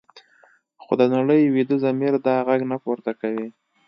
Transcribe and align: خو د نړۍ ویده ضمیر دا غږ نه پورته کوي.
خو 0.83 0.93
د 0.99 1.03
نړۍ 1.15 1.41
ویده 1.47 1.75
ضمیر 1.83 2.13
دا 2.27 2.35
غږ 2.47 2.61
نه 2.71 2.77
پورته 2.83 3.11
کوي. 3.21 3.47